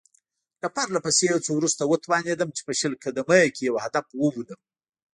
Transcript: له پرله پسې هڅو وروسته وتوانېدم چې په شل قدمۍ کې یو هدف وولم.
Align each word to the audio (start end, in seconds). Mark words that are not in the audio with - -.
له 0.63 0.67
پرله 0.75 0.99
پسې 1.05 1.25
هڅو 1.33 1.51
وروسته 1.55 1.83
وتوانېدم 1.85 2.49
چې 2.57 2.61
په 2.67 2.73
شل 2.79 2.93
قدمۍ 3.03 3.45
کې 3.55 3.63
یو 3.69 3.75
هدف 3.85 4.05
وولم. 4.19 4.59